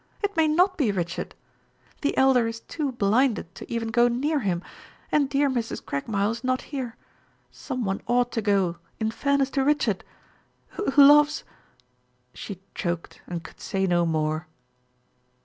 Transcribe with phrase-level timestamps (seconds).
[0.23, 1.35] It may not be Richard.
[2.01, 4.63] The Elder is too blinded to even go near him,
[5.11, 5.85] and dear Mrs.
[5.85, 6.95] Craigmile is not here.
[7.51, 10.03] Some one ought to go in fairness to Richard
[10.69, 11.43] who loves"
[12.33, 14.47] She choked and could say no more.